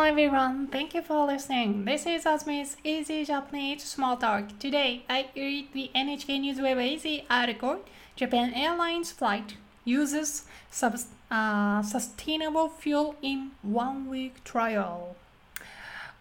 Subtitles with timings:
[0.00, 1.84] Hello everyone, thank you for listening.
[1.84, 4.58] This is Asmi's Easy Japanese Small Talk.
[4.58, 7.80] Today I read the NHK Newsweb Easy article.
[8.16, 10.96] Japan Airlines flight uses sub,
[11.30, 15.16] uh, sustainable fuel in one week trial.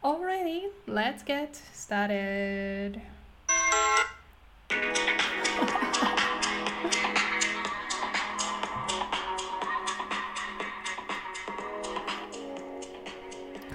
[0.03, 3.01] Alrighty, let's get started.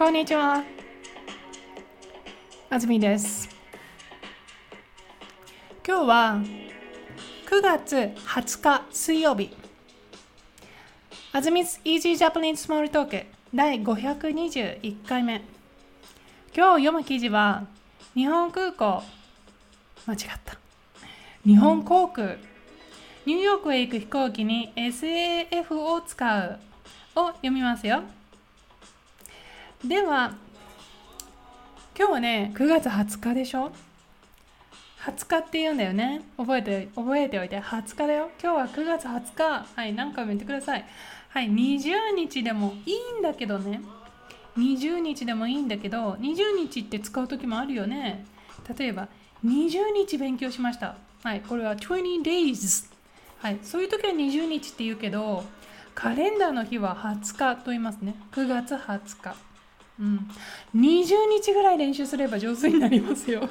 [0.04, 0.62] こんにちは。
[2.68, 3.48] あずみです。
[5.82, 6.42] 今日は
[7.46, 9.56] 9月20日水曜日。
[11.32, 15.40] あずみ 's Easy Japanese Small Talk 第521回目。
[16.54, 17.64] 今日読む記事は
[18.12, 19.02] 日本空港
[20.04, 20.58] 間違った。
[21.46, 22.36] 日本航空
[23.24, 26.60] ニューヨークへ行く飛行機に SAF を使う
[27.16, 28.02] を読みますよ。
[29.84, 30.32] では
[31.94, 33.70] 今日はね9月20日でしょ
[35.04, 36.22] ？20日って言うんだよね。
[36.38, 37.60] 覚えて覚えておいて。
[37.60, 38.30] 20日だよ。
[38.42, 39.66] 今日は9月20日。
[39.76, 40.86] はい何回も言ってください。
[41.28, 43.82] はい20日でもいいんだけどね。
[44.56, 48.24] 20日でもいいんだけど20日って使う時もあるよね。
[48.78, 49.08] 例えば
[49.44, 50.96] 20日勉強しました。
[51.22, 52.90] はいこれは20 days
[53.36, 55.44] はいそういう時は20日って言うけど
[55.94, 58.14] カレンダーの日は20日と言いますね。
[58.32, 59.53] 9月20日。
[59.98, 60.28] うん、
[60.74, 63.48] 20日ぐらい練習すれば上手になりますよ。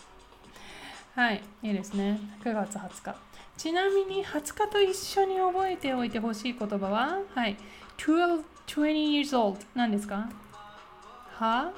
[1.14, 2.20] はい、いいですね。
[2.44, 3.16] 9月20日。
[3.56, 7.56] ちなみに20日と一緒に覚えておいてほしい言葉は、はい、
[7.96, 10.28] 12, 20 years old 何ですか？
[11.38, 11.72] は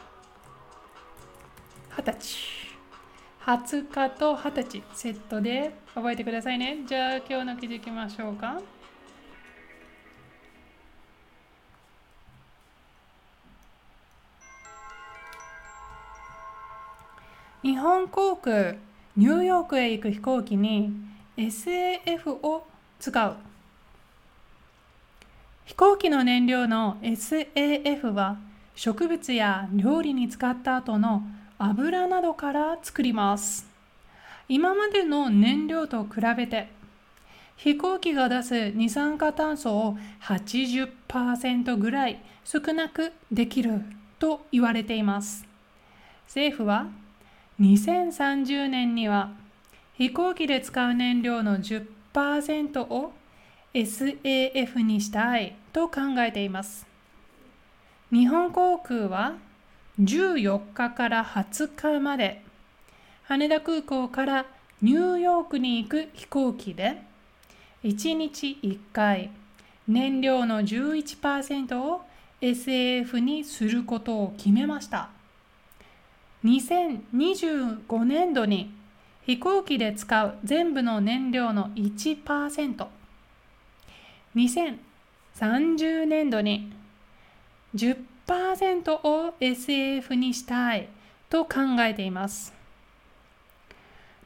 [1.96, 2.38] ？20歳。
[3.46, 6.80] 20日と20歳セットで覚えてくださいね。
[6.86, 8.60] じゃあ今日の記事いきましょうか。
[17.62, 18.76] 日本航空
[19.16, 20.92] ニューヨークへ行く飛行機に
[21.36, 22.64] SAF を
[23.00, 23.36] 使う。
[25.64, 28.36] 飛行機の燃料の SAF は
[28.76, 31.24] 植物や料理に使った後の
[31.58, 33.66] 油などから作ります。
[34.48, 36.68] 今までの燃料と比べて
[37.56, 43.82] 飛行機が出す二酸化炭素を80%ぐらい少なくできる
[44.20, 45.44] と言われています。
[46.26, 46.86] 政府は
[47.60, 49.32] 2030年には
[49.94, 53.12] 飛行機で使う燃料の10%を
[53.74, 56.86] SAF にしたいと考えています。
[58.12, 59.34] 日本航空は
[60.00, 62.42] 14日から20日まで
[63.24, 64.46] 羽田空港から
[64.80, 67.02] ニューヨークに行く飛行機で
[67.82, 69.30] 1日1回
[69.88, 72.02] 燃料の11%を
[72.40, 75.17] SAF にすることを決めました。
[76.48, 78.72] 2025年度に
[79.26, 82.86] 飛行機で使う全部の燃料の1%、
[84.34, 86.72] 2030年度に
[87.74, 90.88] 10%を SF にしたい
[91.28, 92.54] と考えています。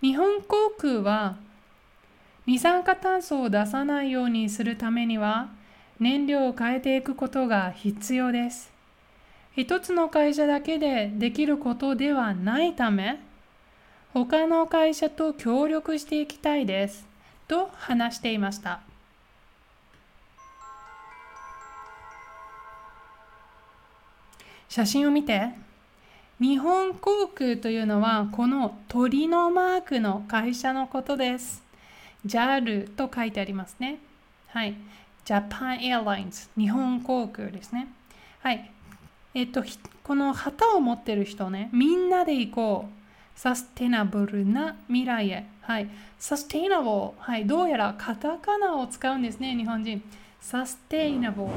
[0.00, 1.36] 日本航空は
[2.46, 5.50] 二酸化炭素を出さないようにするためには
[5.98, 8.71] 燃料を変えていくことが必要です。
[9.54, 13.20] 一つの会社だけでできることではないため
[14.14, 17.06] 他の会社と協力していきたいです
[17.48, 18.80] と話していました。
[24.68, 25.50] 写真を見て
[26.40, 31.62] 日本航空というのはこの鳥のマークの会社のことです。
[32.26, 33.98] JAL と書いてありますね。
[34.48, 34.74] はい。
[35.26, 37.88] Japan Airlines 日本航空ですね。
[38.40, 38.70] はい。
[39.34, 39.64] えっと、
[40.04, 43.02] この旗を持ってる人ね、みんなで行こう。
[43.34, 45.46] サステナブルな未来へ。
[45.62, 45.88] はい。
[46.18, 46.90] サステイナブル。
[47.18, 47.46] はい。
[47.46, 50.02] どうやらカタカナを使うんですね、日本人。
[50.40, 51.48] サステイナブル。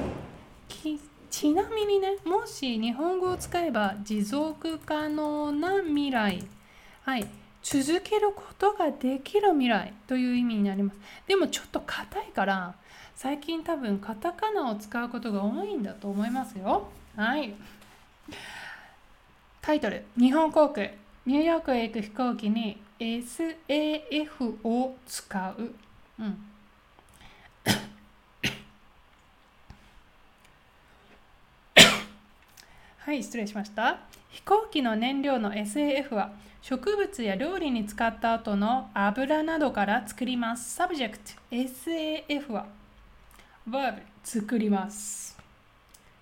[1.29, 6.43] ちなみにね、もし日本語を使えば持続可能な未来。
[7.03, 7.27] はい。
[7.61, 10.99] 続けることができる未来という意味になります。
[11.27, 12.75] でもちょっと硬いから、
[13.15, 16.87] 最近多分カタカナを使うことが多いんだと思いますよ。
[17.15, 17.53] はい。
[19.61, 20.91] タイトル、日本航空、
[21.25, 25.73] ニューヨークへ行く飛行機に SAF を使う。
[26.19, 26.37] うん。
[32.99, 33.99] はい、失礼しました。
[34.29, 40.81] 飛行機の燃料の SAF は植物や料理に使った後の油などから作ります。
[40.81, 41.17] Subject
[41.49, 42.67] SAF は
[43.69, 45.37] verb 作ります。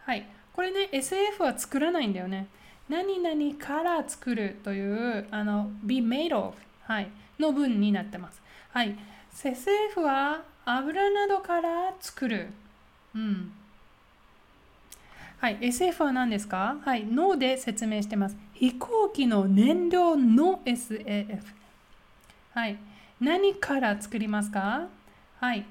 [0.01, 0.27] はい。
[0.53, 2.47] これね、SF は作らないんだよね。
[2.89, 6.53] 何々から作るというあの be made of、
[6.83, 7.09] はい、
[7.39, 8.41] の文になってます。
[8.71, 8.95] はい。
[9.33, 12.49] SF は油などから作る。
[13.15, 13.51] うん。
[15.39, 15.57] はい。
[15.59, 16.77] SF は何ですか？
[16.85, 17.03] はい。
[17.03, 18.37] ので説明してます。
[18.53, 21.41] 飛行機の燃料の SAF。
[22.53, 22.77] はい。
[23.19, 24.87] 何から作りますか？
[25.39, 25.65] はい。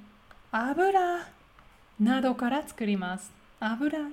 [0.51, 1.27] 油
[2.01, 3.31] などから作ります。
[3.61, 4.09] 油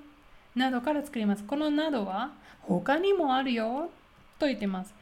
[0.59, 1.43] などから作ります。
[1.45, 3.89] このなどは他にもあるよ
[4.37, 4.93] と言ってます。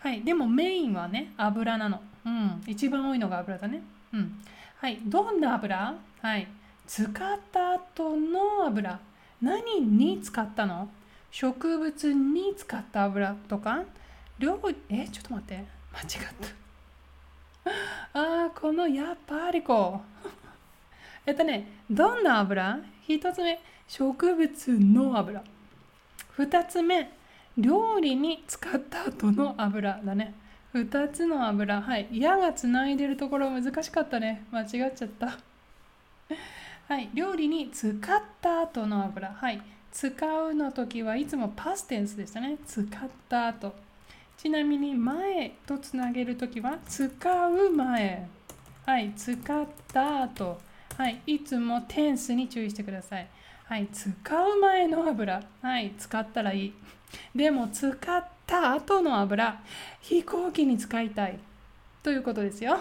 [0.00, 0.22] はい。
[0.22, 2.02] でもメインはね、油なの。
[2.26, 2.62] うん。
[2.66, 3.80] 一番多いのが油だね。
[4.12, 4.42] うん。
[4.76, 4.98] はい。
[5.06, 5.94] どんな油？
[6.20, 6.46] はい。
[6.86, 8.98] 使った後の油。
[9.40, 10.90] 何に使ったの？
[11.30, 13.84] 植物に使った油とか？
[14.38, 15.64] 料理、え、ちょっと待って。
[15.92, 16.26] 間違っ
[17.64, 17.70] た。
[18.20, 20.28] ああ、このやっぱりこう。
[21.24, 22.80] えっとね、どんな油？
[23.06, 25.42] 一つ目、植物の油。
[26.36, 27.10] 2つ目、
[27.56, 30.34] 料理に使った後の油だね。
[30.74, 31.80] 2つの油。
[31.80, 32.08] はい。
[32.10, 34.44] 矢がつないでるところ難しかったね。
[34.50, 35.38] 間違っちゃった。
[36.88, 37.08] はい。
[37.14, 39.28] 料理に使った後の油。
[39.32, 39.62] はい。
[39.92, 42.58] 使うの時はいつもパステンスでしたね。
[42.66, 42.86] 使っ
[43.28, 43.72] た後。
[44.36, 48.28] ちなみに前とつなげるときは使う前。
[48.84, 49.12] はい。
[49.16, 50.60] 使った後。
[50.98, 51.22] はい。
[51.26, 53.28] いつもテンスに注意してください。
[53.64, 54.10] はい、使
[54.46, 55.42] う前の油。
[55.62, 56.74] はい、使ったらいい。
[57.34, 59.60] でも使った後の油、
[60.02, 61.38] 飛行機に使いたい。
[62.02, 62.78] ということですよ。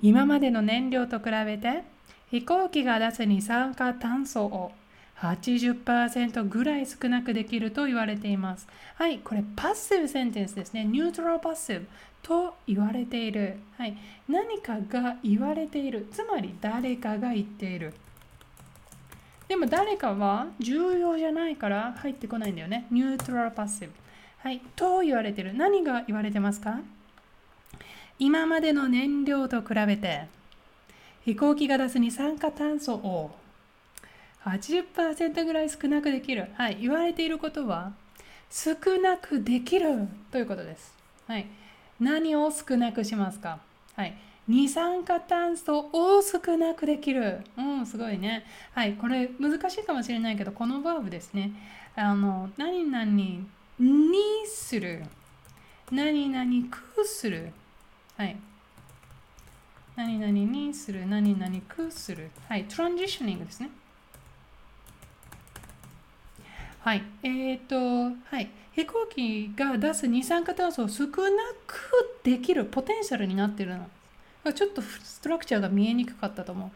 [0.00, 1.82] 今までの燃料と比べて、
[2.30, 4.72] 飛行機が出す二酸化炭素を
[5.18, 8.66] 80%ぐらい少なくできると言われています。
[8.94, 10.84] はい、これパッシブセンテンスですね。
[10.84, 11.86] ニュートラルパッシブ
[12.22, 13.58] と言われている。
[13.76, 13.94] はい、
[14.26, 16.08] 何かが言われている。
[16.10, 17.92] つまり誰かが言っている。
[19.50, 22.86] でも誰かは重要じゃないから入ってこないんだよね。
[22.92, 23.92] ニュートラルパッシブ。
[24.38, 24.60] はい。
[24.76, 25.54] と言われてる。
[25.54, 26.78] 何が言われてますか？
[28.20, 30.28] 今までの燃料と比べて
[31.24, 33.32] 飛行機が出す二酸化炭素を
[34.44, 36.52] 80%ぐらい少なくできる。
[36.54, 36.78] はい。
[36.82, 37.92] 言われていることは
[38.48, 40.94] 少なくできるということです。
[41.26, 41.48] はい。
[41.98, 43.58] 何を少なくしますか？
[43.96, 44.14] はい。
[44.50, 47.42] 二酸化炭素を少なくできる。
[47.56, 48.44] うん、すごいね。
[48.74, 51.52] はい、これ難しいかもしれないけど、このバーブですね。
[51.94, 53.46] あの、何々に
[54.48, 55.04] する。
[55.92, 57.52] 何々くする。
[58.16, 58.36] はい。
[59.94, 61.06] 何々にする。
[61.06, 62.30] 何々くする。
[62.48, 63.70] はい、トランジショニングですね。
[66.80, 67.04] はい。
[67.22, 68.50] えっ、ー、と、はい。
[68.72, 71.08] 飛行機が出す二酸化炭素を少な
[71.68, 73.86] くできるポテンシャルになってるの。
[74.54, 76.70] ちょっとストラクチャーが見えにくかったと思う。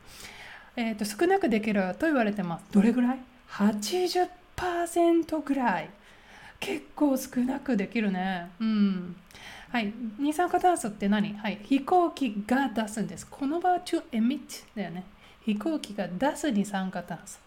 [0.77, 2.65] えっ、ー、と、少なくできると言われてます。
[2.73, 3.19] どれぐらい
[3.51, 5.91] ?80% ぐらい。
[6.61, 8.51] 結構少なくできるね。
[8.61, 9.17] うん。
[9.71, 9.93] はい。
[10.19, 11.35] 二酸化炭素って何？
[11.35, 11.59] はい。
[11.65, 13.27] 飛行機が出すんです。
[13.27, 15.05] この場は to emit だよね。
[15.45, 17.39] 飛行機が出す二酸化炭素。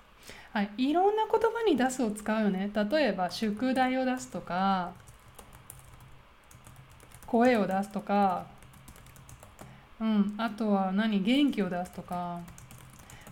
[0.54, 0.70] はい。
[0.78, 2.72] いろんな言葉に出すを使うよね。
[2.92, 4.92] 例えば、宿題を出すとか、
[7.26, 8.46] 声を出すとか、
[10.00, 12.40] うん、あとは何元気を出すとか、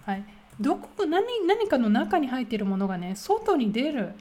[0.06, 0.24] はい、
[0.60, 4.14] どこ何何かの中に入っているものがね外に出る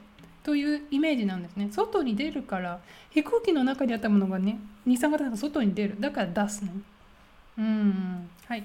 [0.43, 1.69] というイメージなんですね。
[1.71, 2.79] 外に出るから
[3.09, 5.97] 飛行機の中にあったものがね二酸化炭素が外に出る。
[5.99, 6.71] だから出すね
[7.57, 8.29] うん。
[8.47, 8.63] はい。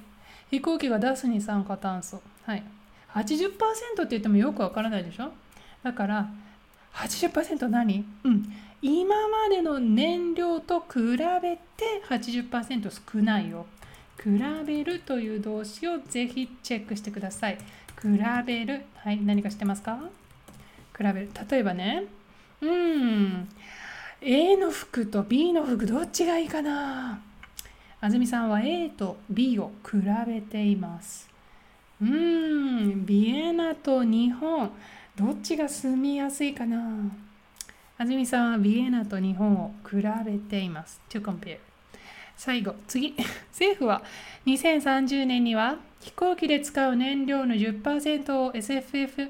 [0.51, 2.21] 飛行機が出す二酸化炭素。
[2.45, 2.63] はい。
[3.15, 5.33] 80%って言ってもよくわからないでしょ？
[5.83, 6.29] だから
[6.93, 8.05] 80%何？
[8.25, 8.53] うん。
[8.83, 13.67] 今までの燃料と比べて80%少ないよ。
[14.23, 14.31] 比
[14.67, 17.59] べるという動詞をぜひチェックしてください。
[18.01, 18.09] 比
[18.47, 18.83] べる。
[18.97, 19.99] はい、何かしてますか？
[20.97, 21.31] 比べる。
[21.51, 22.05] 例えばね、
[22.61, 23.49] うん、
[24.21, 27.21] A の服と B の服どっちがいいかな？
[28.01, 31.29] 安住さんは A と B を比べています。
[32.01, 34.71] うん、ビエナと日本、
[35.17, 36.79] どっちが住みやすいかな？
[38.01, 41.03] 安住さんはビエナと日本を比べています。
[41.11, 41.59] to compare
[42.35, 43.15] 最後、次。
[43.53, 44.03] 政府は
[44.47, 49.29] 2030年には飛行機で使う燃料の10%を SFF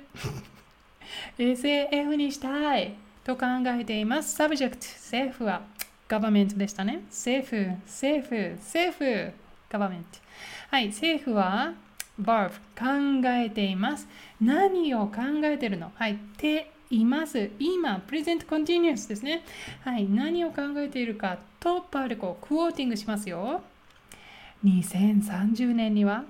[1.37, 4.41] SF にしたいと考えています。
[4.41, 5.63] Subject 政府は
[6.09, 7.01] Government でしたね。
[7.09, 9.33] 政府、政府、政府、
[9.69, 10.05] Government。
[10.71, 11.75] はい、政府は
[12.23, 14.07] verb 考えています。
[14.41, 15.91] 何を考えてるの？
[15.97, 17.51] はい、ています。
[17.59, 19.45] 今、present continuous ですね。
[19.85, 20.09] はい。
[20.09, 23.63] 何を考えているかとパルコ、クォーティングしますよ。
[24.65, 26.25] 2030年には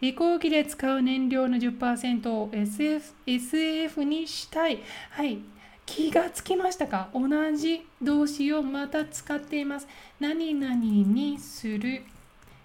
[0.00, 4.80] 飛行機で使う燃料の10%を SF SF にしたい。
[5.10, 5.38] はい。
[5.84, 7.10] 気がつきましたか？
[7.14, 9.86] 同じ動詞をまた使っています。
[10.18, 12.02] 何々にする。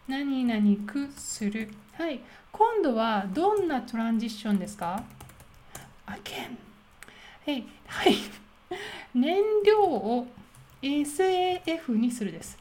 [0.08, 1.70] 何々くする。
[1.93, 2.22] はい。
[2.51, 5.03] 今度はどんなトランジッションですか
[6.08, 6.70] ?again。
[7.45, 7.63] はい。
[7.88, 8.15] はい。
[9.15, 10.27] 燃料を
[10.81, 12.57] SAF にするです。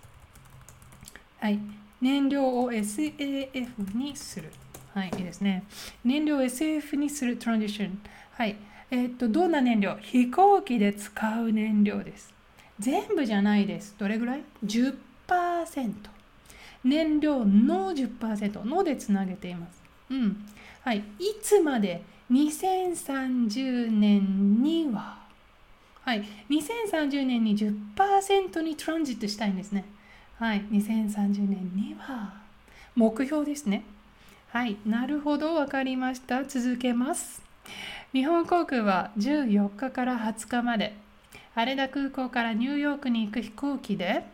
[1.38, 1.58] はい。
[2.00, 4.50] 燃料を SAF にする。
[4.94, 5.64] はい、いいですね。
[6.02, 8.00] 燃料を SF にするトランジション。
[8.32, 8.56] はい。
[8.90, 9.96] えー、っと、どんな燃料？
[10.00, 12.32] 飛行機で使う燃料です。
[12.78, 13.94] 全部じゃないです。
[13.98, 14.94] どれぐらい ?10%。
[16.82, 19.82] 燃料の10%のでつなげています。
[20.10, 20.46] うん。
[20.82, 20.98] はい。
[20.98, 21.02] い
[21.42, 25.18] つまで2030年には
[26.02, 26.24] はい。
[26.48, 29.84] 2030年に10%にトランジットしたいんですね。
[30.38, 30.62] はい。
[30.70, 32.34] 2030年には
[32.96, 33.84] 目標ですね。
[34.48, 34.76] はい。
[34.86, 35.54] なるほど。
[35.54, 36.44] わかりました。
[36.44, 37.42] 続けます。
[38.12, 40.96] 日本航空は14日から20日まで
[41.54, 44.24] 羽田空港からニューヨークに行く飛行機で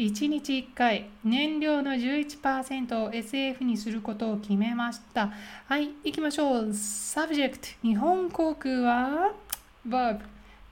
[0.00, 5.30] 1日1回燃料の11%を SF にすることを決めました。
[5.66, 6.68] はい、行きましょう。
[6.70, 9.32] subject 日本航空は
[9.86, 10.20] verb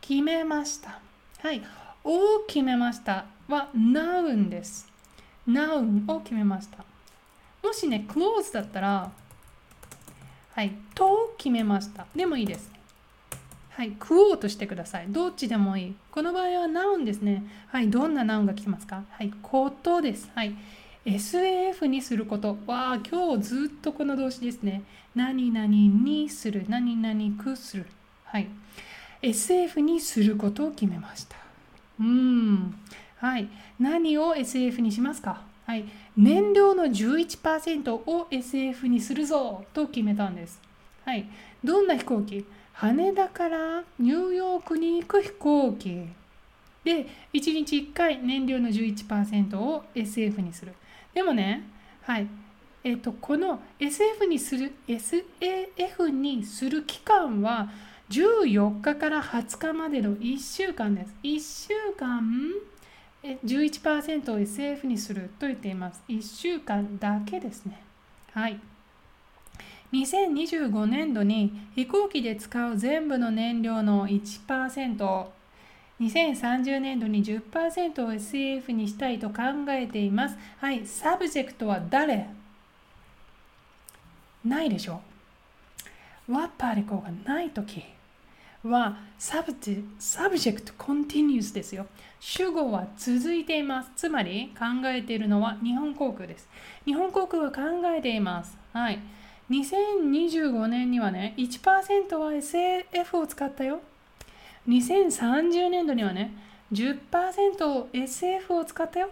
[0.00, 0.98] 決めました。
[1.40, 1.62] はい、
[2.04, 4.90] を決めましたは noun です。
[5.46, 6.78] noun を決めました。
[7.62, 9.10] もしね、close だったら
[10.54, 12.06] はい、と決めました。
[12.16, 12.77] でもいいです。
[13.78, 15.06] はい、食おうとしてください。
[15.08, 15.94] どっちでもいい。
[16.10, 17.44] この場合はナウンですね。
[17.68, 19.04] はい、どんなナウンが来てますか？
[19.08, 20.32] はい、ことです。
[20.34, 20.56] はい、
[21.06, 22.58] SAF にすること。
[22.66, 24.82] わあ、今日ずっとこの動詞ですね。
[25.14, 26.64] 何々にする。
[26.68, 27.86] 何々くする。
[28.24, 28.48] はい。
[29.22, 31.36] SF にすることを決めました。
[32.00, 32.74] うん。
[33.18, 33.48] はい。
[33.78, 35.42] 何を SF にしますか？
[35.66, 35.84] はい、
[36.16, 40.60] 燃料の11%を SF にするぞと決めたんです。
[41.04, 41.28] はい、
[41.62, 42.44] どんな飛行機？
[42.80, 46.06] 羽田からニューヨークに行く飛行機
[46.84, 50.74] で1日1回燃料の11%を SF にする。
[51.12, 51.64] でもね、
[52.02, 52.28] はい、
[52.84, 57.68] えっ、とこの SF にする SAF にする期間は
[58.10, 61.14] 14日から20日までの1週間です。
[61.24, 62.22] 1週間
[63.44, 66.00] 11%を SF にすると言っています。
[66.08, 67.82] 1週間だけですね。
[68.32, 68.60] はい。
[69.92, 75.26] 2025年度に飛行機で使う全部の燃料の1%、
[76.00, 80.36] 2030年度に10%を SAF にしたいと考えています。
[80.58, 82.28] はい、 subject は誰？
[84.44, 85.00] ないでしょ
[86.28, 86.34] う。
[86.34, 87.82] ワッパリコがないとき。
[88.64, 89.54] は sub
[90.00, 91.86] subject continues ですよ。
[92.20, 93.90] 主語は続いています。
[93.96, 96.48] つまり考えているのは日本航空です。
[96.84, 97.60] 日本航空は考
[97.96, 98.58] えています。
[98.72, 98.98] はい。
[99.50, 103.80] 2025年にはね、1%は SAF を使ったよ。
[104.68, 106.34] 2030年度にはね、
[106.72, 109.10] 10% SF を使ったよ。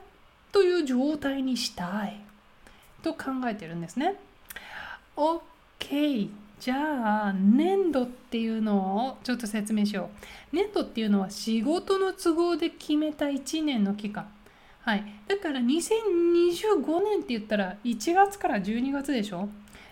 [0.52, 2.20] という状態にしたい。
[3.02, 4.14] と考えてるんですね。
[5.16, 6.28] OK。
[6.58, 10.08] じゃあ年度っていうのをちょっと説明しよ
[10.52, 14.26] う年度っていうのは仕事の都合で決めた1年の期間
[14.80, 19.50] はいだから2025年って言ったら1月から12月でしょ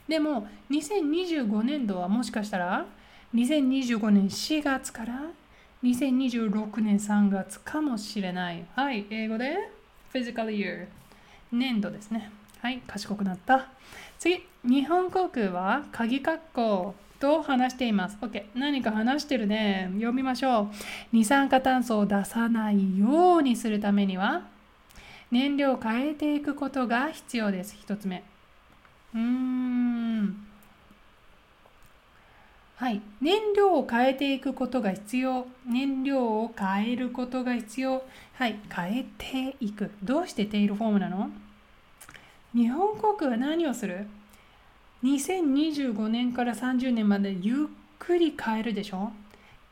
[0.09, 2.87] でも2025年度はもしかしたら
[3.35, 5.21] 2025年4月から
[5.83, 9.57] 2026年3月かもしれないはい英語で
[10.13, 10.87] physical year
[11.53, 12.31] 年度ですね
[12.61, 13.69] はい賢くなった
[14.19, 18.17] 次、日本航空は鍵括弧と話しています。
[18.23, 18.45] OK。
[18.55, 19.91] 何か話してるね。
[19.95, 20.69] 読みましょう。
[21.13, 24.47] 二酸化炭素を出さないようにするためには、
[25.31, 27.77] 燃料を変えていくことが必要です。
[27.79, 28.25] 一つ目。
[29.15, 30.47] うーん。
[32.77, 33.01] はい。
[33.21, 35.47] 燃料を変えていくことが必要。
[35.65, 38.05] 燃料を変えることが必要。
[38.35, 38.59] はい。
[38.69, 39.93] 変えていく。
[40.03, 41.31] どうしてテイルフォームなの？
[42.53, 44.07] 日本航空は何をする
[45.03, 47.67] ?2025 年から30年までゆっ
[47.99, 49.13] くり変えるでしょ？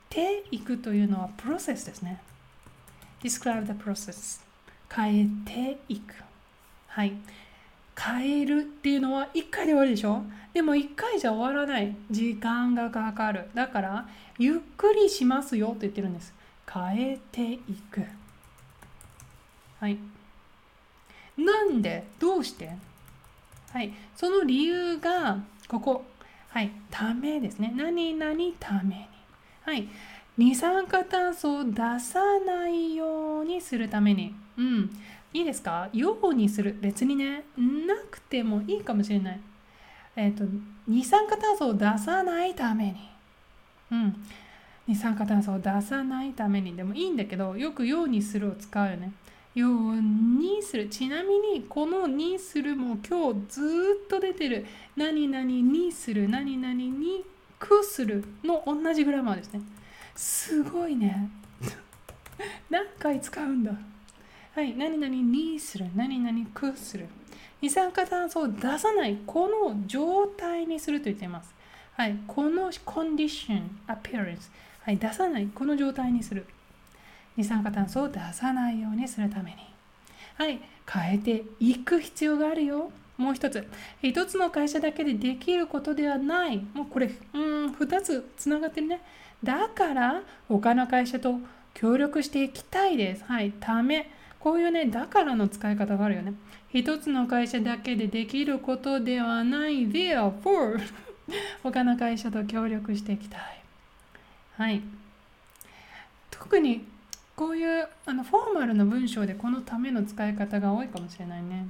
[0.09, 2.21] ていくというのはプロセスですね。
[3.23, 4.41] describe the process
[4.95, 6.15] 変えていく。
[6.87, 7.15] はい。
[7.99, 10.23] 変えるっていうのは1回で終わるでしょ？
[10.55, 11.97] でも1回じゃ終わらない。
[12.11, 13.49] 時間がかかる。
[13.55, 14.07] だから、
[14.39, 16.35] ゆっくりしますよと言ってるんです。
[16.71, 17.59] 変えてい
[17.91, 18.03] く。
[19.81, 19.99] はい。
[21.37, 22.05] なんで？
[22.19, 22.71] どうして？
[23.73, 26.05] はい、その理由がここ、
[26.51, 27.73] はい、ためですね。
[27.75, 29.07] 何々ために。
[29.65, 29.89] はい、
[30.37, 34.35] 二酸化炭素を出さないようにするために。
[34.59, 34.91] うん、
[35.33, 35.89] いいですか？
[35.93, 36.77] ようにする。
[36.81, 39.41] 別にね、なくてもいいかもしれない。
[40.15, 40.45] えっ、ー、と、
[40.87, 43.09] 二酸化炭素を出さないために。
[43.91, 44.27] うん。
[44.87, 49.13] 二酸化炭素を出さないためにでもいいんだけど、よくようにするを使うよね。
[49.55, 50.89] ようにする。
[50.89, 53.61] ちなみに、このにするも今日ず
[54.05, 54.67] っと出てる。
[54.97, 57.25] 何々にする、何々に
[57.59, 59.61] くするの同じグラマーですね。
[60.15, 61.31] すごいね。
[62.69, 63.73] 何回使うんだ？
[64.55, 67.07] はい、何々にする、何々くする。
[67.63, 71.55] 二酸化炭素を出さない、この状態にすると言っています。
[71.97, 74.51] はい、このコンディション、アピ r レンス、
[74.83, 76.45] はい、出さない、この状態にする。
[77.35, 79.57] 二酸化炭素を出さないようにするために。
[80.35, 82.91] はい、変えていく必要があるよ。
[83.17, 83.67] もう一つ、
[84.03, 86.59] 一つの会社だけでできることではない。
[86.75, 89.01] もうこれ、うん、二つつながってるね。
[89.43, 91.37] だから、他の会社と
[91.73, 93.25] 協力していきたいです。
[93.25, 94.11] はい、ため。
[94.43, 96.35] こういうね、だからの使い方があるよね。
[96.73, 99.89] 一つの会社だけでできることではない。
[99.89, 100.81] Therefore
[101.63, 103.41] 他の会社と協力していきたい。
[104.57, 104.83] はい。
[106.29, 106.85] 特に
[107.37, 111.69] こういうあのフォーマルな文章でこのための使い方が多いかもしれないね。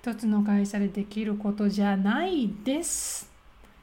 [0.00, 3.28] 一つの会社でできることじゃないです。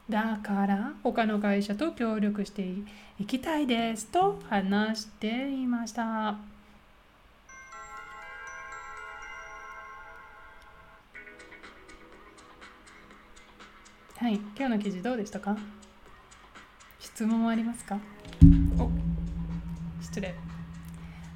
[0.08, 2.66] だから他の会社と協力して
[3.18, 6.51] いきたいですと話していました。
[14.22, 15.58] はい、今日の記事どうでしたか？
[17.00, 17.98] 質問はありますか？
[18.78, 18.88] お
[20.00, 20.32] 失礼。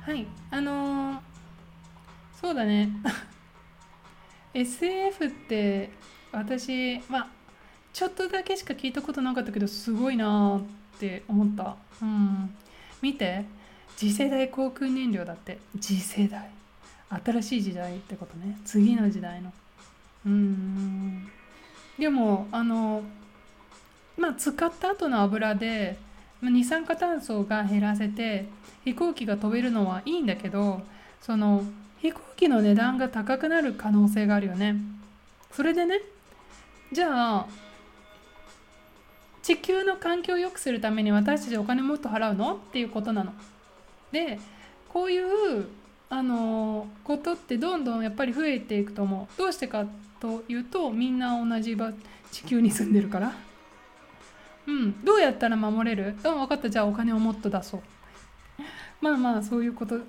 [0.03, 1.19] はい、あのー、
[2.41, 2.91] そうだね。
[4.55, 5.91] SF って
[6.31, 7.29] 私、まあ、
[7.93, 10.63] ちょっとだけしか聞いたことなかったけど、すごいなっ
[11.01, 11.75] て思った。
[12.01, 12.55] うん。
[13.03, 13.47] 見て、
[13.97, 15.59] 次世代航空燃料だって。
[15.81, 16.49] 次世代。
[17.25, 18.57] 新しい時代ってことね。
[18.65, 19.53] 次の時代の。
[20.27, 21.29] うん。
[21.99, 23.03] でもあの
[24.17, 25.99] まあ使った後の油で
[26.43, 28.47] 二酸化炭素が減らせて
[28.85, 30.83] 飛行機が飛べるのはいいんだけど
[31.23, 31.65] その
[31.99, 34.77] 飛行機の値段が高くなる可能性があるよね。
[35.51, 36.01] それでね
[36.93, 37.47] じゃあ
[39.43, 42.55] 地球の環境を良くするために私たちお金もっと払うの？
[42.55, 43.33] っていうことなの。
[44.13, 44.39] で
[44.93, 45.67] こういう
[46.11, 49.39] あのことってどんどんやっぱり増えていくと思う。
[49.39, 49.87] どうしてか
[50.21, 51.93] というとみんな同じ場
[52.31, 53.33] 地球に住んでるから。
[54.67, 56.17] うんどうやったら守れる？
[56.25, 56.69] うん分かった。
[56.69, 57.83] じゃあお金をもっと出そう。
[59.01, 60.01] まあまあそういうこと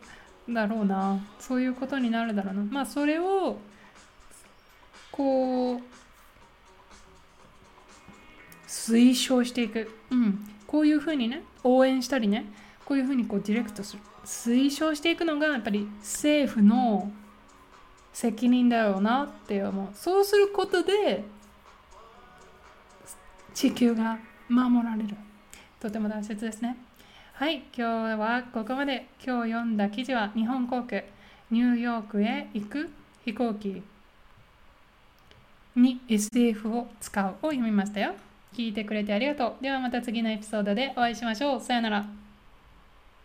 [0.49, 1.19] だろうな。
[1.39, 2.63] そういうことになるだろうな。
[2.63, 3.59] まあそれを
[5.11, 5.81] こう
[8.67, 12.45] 推奨していく、うん、こういうふうにね応援したりね
[12.85, 14.01] こういうふうにこうディレクトする。
[14.25, 17.11] 推奨していくのがやっぱり政府の
[18.19, 19.87] 責任だよなって思う。
[19.93, 21.23] そうすることで
[23.53, 24.17] 地球が
[24.49, 25.09] 守られる。
[25.79, 26.77] とても大切ですね。
[27.33, 27.81] はい今日
[28.17, 29.07] はここまで。
[29.23, 31.03] 今日読んだ記事は日本航空。
[31.51, 32.89] ニューヨークへ行く
[33.23, 33.83] 飛行機
[35.75, 38.15] に SF を使うを読みましたよ。
[38.51, 39.63] 聞いてくれてありがとう。
[39.63, 41.61] ではまた次のエピソードでお会いしましょう。
[41.61, 42.26] さよなら。